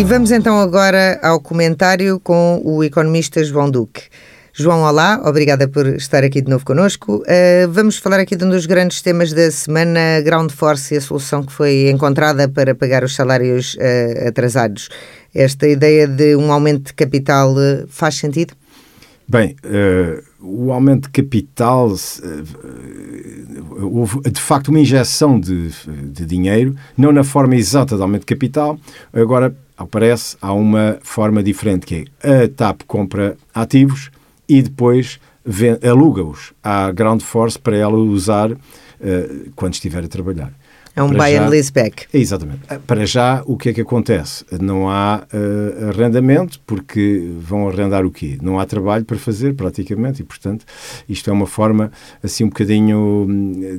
[0.00, 4.04] E vamos então agora ao comentário com o economista João Duque.
[4.50, 7.16] João, olá, obrigada por estar aqui de novo connosco.
[7.16, 11.02] Uh, vamos falar aqui de um dos grandes temas da semana, Ground Force e a
[11.02, 14.88] solução que foi encontrada para pagar os salários uh, atrasados.
[15.34, 18.54] Esta ideia de um aumento de capital uh, faz sentido?
[19.30, 19.54] Bem,
[20.40, 21.94] o aumento de capital,
[23.80, 25.70] houve de facto uma injeção de,
[26.10, 28.76] de dinheiro, não na forma exata de aumento de capital,
[29.12, 34.10] agora ao parece, há uma forma diferente, que é a TAP compra ativos
[34.48, 35.20] e depois
[35.88, 38.58] aluga-os à Ground Force para ela usar uh,
[39.54, 40.52] quando estiver a trabalhar.
[40.94, 42.06] É um buy já, and lease back.
[42.12, 42.60] Exatamente.
[42.68, 44.44] Ah, para já, o que é que acontece?
[44.60, 48.38] Não há uh, arrendamento, porque vão arrendar o quê?
[48.42, 50.64] Não há trabalho para fazer, praticamente, e, portanto,
[51.08, 53.26] isto é uma forma, assim, um bocadinho,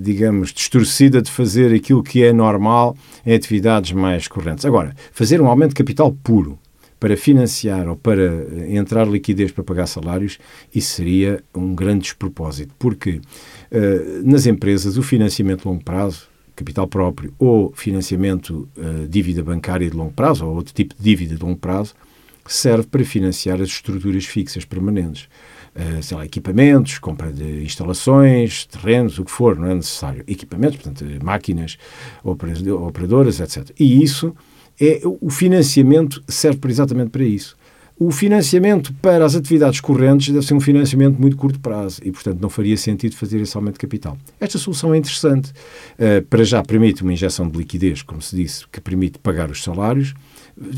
[0.02, 2.96] digamos, distorcida de fazer aquilo que é normal
[3.26, 4.66] em atividades mais correntes.
[4.66, 6.58] Agora, fazer um aumento de capital puro
[7.00, 10.38] para financiar ou para entrar liquidez para pagar salários,
[10.74, 13.20] isso seria um grande despropósito, porque
[13.72, 19.90] uh, nas empresas o financiamento a longo prazo capital próprio ou financiamento uh, dívida bancária
[19.90, 21.94] de longo prazo ou outro tipo de dívida de longo prazo
[22.46, 25.30] serve para financiar as estruturas fixas permanentes.
[25.74, 30.24] Uh, sei lá, equipamentos, compra de instalações, terrenos, o que for, não é necessário.
[30.28, 31.78] Equipamentos, portanto, máquinas,
[32.24, 33.70] operadoras, etc.
[33.80, 34.36] E isso
[34.80, 37.56] é o financiamento serve exatamente para isso.
[38.04, 42.42] O financiamento para as atividades correntes deve ser um financiamento muito curto prazo e, portanto,
[42.42, 44.18] não faria sentido fazer esse aumento de capital.
[44.40, 45.52] Esta solução é interessante.
[46.00, 49.62] Uh, para já permite uma injeção de liquidez, como se disse, que permite pagar os
[49.62, 50.16] salários,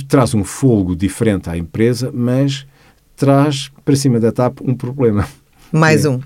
[0.09, 2.67] traz um folgo diferente à empresa, mas
[3.15, 5.25] traz para cima da TAP um problema.
[5.71, 6.19] Mais um.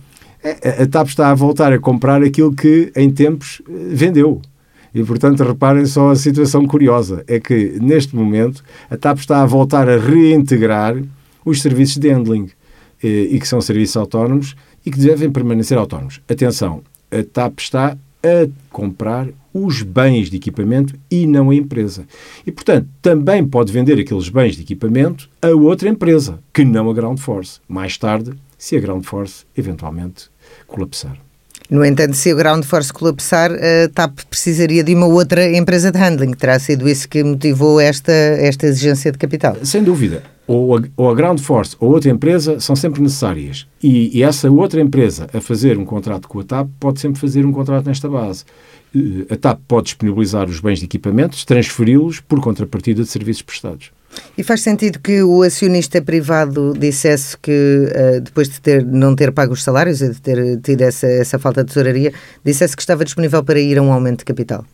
[0.43, 4.41] A, a TAP está a voltar a comprar aquilo que em tempos eh, vendeu.
[4.97, 9.45] E, portanto, reparem só a situação curiosa: é que, neste momento, a TAP está a
[9.45, 10.99] voltar a reintegrar
[11.45, 12.49] os serviços de handling,
[13.03, 16.19] eh, e que são serviços autónomos e que devem permanecer autónomos.
[16.27, 16.81] Atenção,
[17.11, 22.07] a TAP está a comprar os bens de equipamento e não a empresa.
[22.43, 26.93] E, portanto, também pode vender aqueles bens de equipamento a outra empresa, que não a
[26.93, 30.31] Ground Force, mais tarde, se a Ground Force eventualmente
[30.65, 31.26] colapsar.
[31.69, 35.99] No entanto, se o Ground Force colapsar, a TAP precisaria de uma outra empresa de
[35.99, 36.31] handling.
[36.31, 39.57] Terá sido isso que motivou esta, esta exigência de capital?
[39.63, 40.23] Sem dúvida.
[40.47, 43.67] Ou a, ou a Ground Force ou outra empresa são sempre necessárias.
[43.83, 47.45] E, e, essa outra empresa a fazer um contrato com a TAP pode sempre fazer
[47.45, 48.45] um contrato nesta base.
[48.95, 53.91] Eh, a TAP pode disponibilizar os bens de equipamentos, transferi-los por contrapartida de serviços prestados.
[54.37, 59.31] E faz sentido que o acionista privado dissesse que, uh, depois de ter, não ter
[59.31, 63.03] pago os salários e de ter tido essa, essa falta de tesouraria, dissesse que estava
[63.03, 64.65] disponível para ir a um aumento de capital?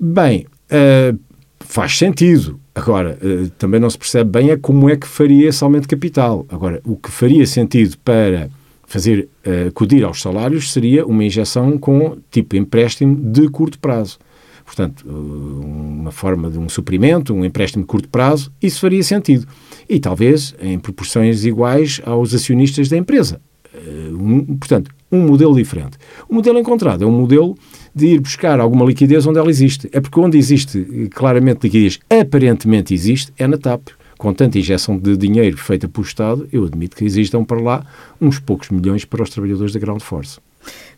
[0.00, 1.18] Bem, uh,
[1.60, 2.60] faz sentido.
[2.74, 5.88] Agora, uh, também não se percebe bem é como é que faria esse aumento de
[5.88, 6.46] capital.
[6.48, 8.48] Agora, o que faria sentido para
[8.86, 9.28] fazer
[9.66, 14.18] acudir aos salários seria uma injeção com tipo empréstimo de curto prazo
[14.64, 19.46] portanto, uma forma de um suprimento, um empréstimo de curto prazo, isso faria sentido.
[19.88, 23.40] E talvez em proporções iguais aos acionistas da empresa.
[23.74, 25.98] Eh, um, portanto, um modelo diferente.
[26.28, 27.56] O modelo encontrado é um modelo
[27.94, 29.88] de ir buscar alguma liquidez onde ela existe.
[29.92, 33.88] É porque onde existe eh, claramente liquidez, aparentemente existe, é na TAP.
[34.16, 37.84] Com tanta injeção de dinheiro feita pelo Estado, eu admito que existam para lá
[38.20, 40.38] uns poucos milhões para os trabalhadores da Ground Force.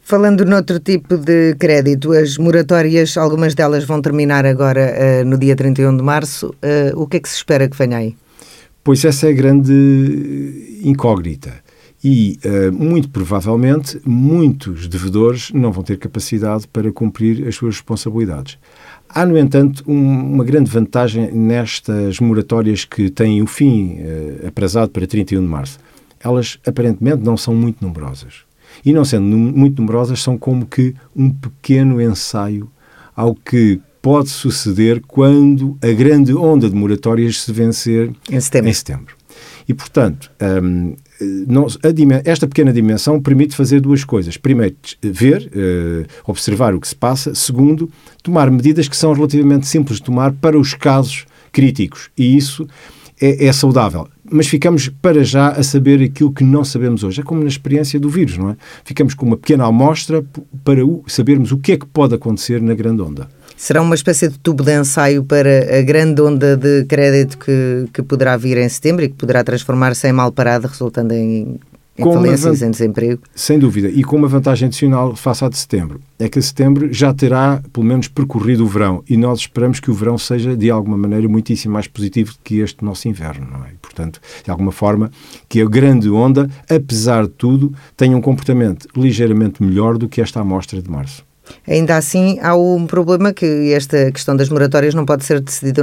[0.09, 5.57] Falando noutro tipo de crédito, as moratórias, algumas delas vão terminar agora uh, no dia
[5.57, 6.55] 31 de março.
[6.63, 8.15] Uh, o que é que se espera que venha aí?
[8.85, 11.55] Pois essa é a grande incógnita.
[12.05, 18.59] E, uh, muito provavelmente, muitos devedores não vão ter capacidade para cumprir as suas responsabilidades.
[19.09, 24.93] Há, no entanto, um, uma grande vantagem nestas moratórias que têm o fim uh, aprazado
[24.93, 25.81] para 31 de março.
[26.21, 28.46] Elas, aparentemente, não são muito numerosas
[28.85, 32.71] e não sendo muito numerosas, são como que um pequeno ensaio
[33.15, 38.71] ao que pode suceder quando a grande onda de moratórias se vencer em setembro.
[38.71, 39.17] Em setembro.
[39.69, 40.31] E, portanto,
[40.63, 40.95] um,
[41.49, 41.67] não,
[42.25, 44.37] esta pequena dimensão permite fazer duas coisas.
[44.37, 47.35] Primeiro, ver, uh, observar o que se passa.
[47.35, 47.91] Segundo,
[48.23, 52.11] tomar medidas que são relativamente simples de tomar para os casos críticos.
[52.17, 52.67] E isso
[53.21, 54.09] é, é, saudável.
[54.31, 57.21] Mas ficamos para já a saber aquilo que não sabemos hoje.
[57.21, 58.57] É como na experiência do vírus, não é?
[58.85, 60.25] Ficamos com uma pequena amostra
[60.65, 63.29] para sabermos o que é que pode acontecer na grande onda.
[63.57, 68.03] Será uma espécie de tubo de ensaio para a grande onda de crédito que, que
[68.03, 71.59] poderá vir em setembro e que poderá transformar-se em mal parada, resultando em
[71.99, 73.23] em com falências, em desemprego.
[73.35, 73.89] Sem dúvida.
[73.89, 76.01] E com uma vantagem adicional face a de setembro.
[76.19, 79.03] É que setembro já terá, pelo menos, percorrido o verão.
[79.09, 82.85] E nós esperamos que o verão seja, de alguma maneira, muitíssimo mais positivo que este
[82.85, 83.47] nosso inverno.
[83.51, 83.71] Não é?
[83.73, 85.11] E, portanto, de alguma forma,
[85.49, 90.41] que a grande onda, apesar de tudo, tenha um comportamento ligeiramente melhor do que esta
[90.41, 91.25] amostra de março.
[91.67, 95.83] Ainda assim, há um problema que esta questão das moratórias não pode ser decidida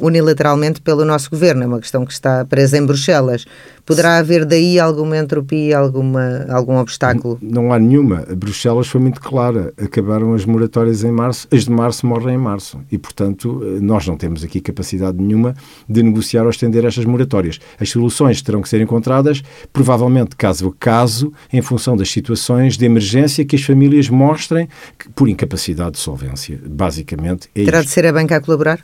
[0.00, 3.44] unilateralmente pelo nosso governo, é uma questão que está presa em Bruxelas.
[3.86, 7.38] Poderá haver daí alguma entropia, alguma, algum obstáculo?
[7.42, 8.24] Não, não há nenhuma.
[8.30, 9.74] A Bruxelas foi muito clara.
[9.76, 12.80] Acabaram as moratórias em março, as de março morrem em março.
[12.90, 15.54] E, portanto, nós não temos aqui capacidade nenhuma
[15.88, 17.60] de negociar ou estender estas moratórias.
[17.78, 22.84] As soluções terão que ser encontradas, provavelmente caso a caso, em função das situações de
[22.86, 24.68] emergência que as famílias mostrem
[25.14, 26.58] por incapacidade de solvência.
[26.66, 27.88] Basicamente é Terá isto.
[27.88, 28.80] de ser a banca a colaborar?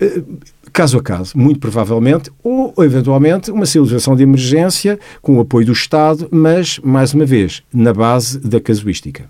[0.00, 0.22] Eh,
[0.72, 5.72] caso a caso, muito provavelmente, ou, eventualmente uma situação de emergência com o apoio do
[5.72, 9.24] Estado, mas, mais uma vez, na base da casuística.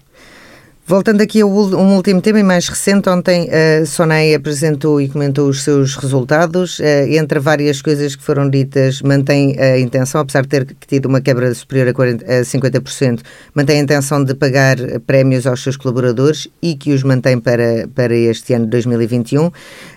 [0.84, 5.48] Voltando aqui a um último tema e mais recente, ontem a Sonai apresentou e comentou
[5.48, 6.80] os seus resultados.
[6.80, 11.20] Eh, entre várias coisas que foram ditas, mantém a intenção, apesar de ter tido uma
[11.20, 13.20] quebra superior a, 40, a 50%,
[13.54, 14.76] mantém a intenção de pagar
[15.06, 19.52] prémios aos seus colaboradores e que os mantém para, para este ano de 2021.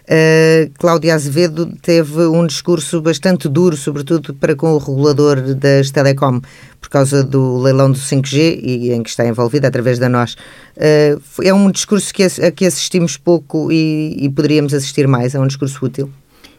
[0.06, 6.42] Uh, Cláudia Azevedo teve um discurso bastante duro, sobretudo para com o regulador das telecom,
[6.80, 10.36] por causa do leilão do 5G e em que está envolvida através da nós.
[10.78, 15.34] Uh, é um discurso que, a que assistimos pouco e, e poderíamos assistir mais.
[15.34, 16.10] É um discurso útil?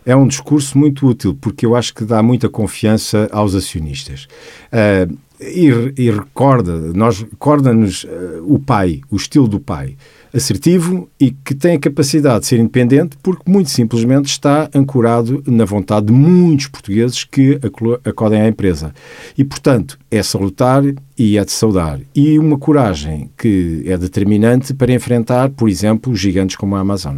[0.04, 4.26] É um discurso muito útil, porque eu acho que dá muita confiança aos acionistas.
[4.72, 8.08] Uh, e, e, recorda, nós recorda-nos uh,
[8.42, 9.96] o pai, o estilo do pai
[10.34, 15.64] assertivo e que tem a capacidade de ser independente porque, muito simplesmente, está ancorado na
[15.64, 17.58] vontade de muitos portugueses que
[18.04, 18.94] acodem à empresa.
[19.36, 20.82] E, portanto, é salutar
[21.18, 22.00] e é de saudar.
[22.14, 27.16] E uma coragem que é determinante para enfrentar, por exemplo, gigantes como a Amazon.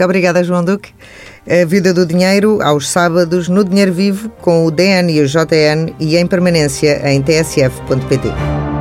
[0.00, 0.94] Muito obrigada, João Duque.
[1.46, 5.94] A Vida do Dinheiro, aos sábados, no Dinheiro Vivo, com o DN e o JN
[6.00, 8.79] e em permanência em tsf.pt.